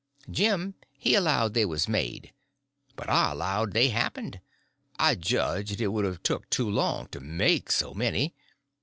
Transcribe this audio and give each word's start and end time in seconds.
Jim 0.31 0.73
he 0.97 1.13
allowed 1.13 1.53
they 1.53 1.63
was 1.63 1.87
made, 1.87 2.33
but 2.95 3.07
I 3.07 3.29
allowed 3.33 3.73
they 3.73 3.89
happened; 3.89 4.41
I 4.97 5.13
judged 5.13 5.79
it 5.79 5.89
would 5.89 6.05
have 6.05 6.23
took 6.23 6.49
too 6.49 6.67
long 6.71 7.05
to 7.09 7.19
make 7.19 7.69
so 7.71 7.93
many. 7.93 8.33